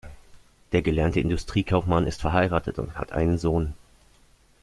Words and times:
Der 0.71 0.81
gelernte 0.81 1.19
Industriekaufmann 1.19 2.07
ist 2.07 2.21
verheiratet 2.21 2.79
und 2.79 2.95
hat 2.95 3.11
einen 3.11 3.37
Sohn. 3.37 3.75